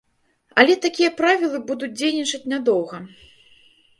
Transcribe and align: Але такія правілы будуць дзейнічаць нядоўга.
Але 0.61 0.75
такія 0.85 1.09
правілы 1.19 1.57
будуць 1.69 1.91
дзейнічаць 1.99 2.49
нядоўга. 2.53 2.97